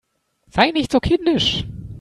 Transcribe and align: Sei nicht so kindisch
Sei 0.49 0.71
nicht 0.71 0.91
so 0.91 0.99
kindisch 0.99 1.63